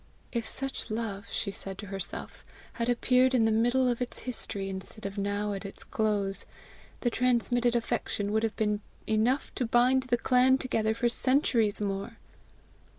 [0.31, 4.67] "If such love," she said to herself, "had appeared in the middle of its history
[4.67, 6.43] instead of now at its close,
[7.01, 12.17] the transmitted affection would have been enough to bind the clan together for centuries more!"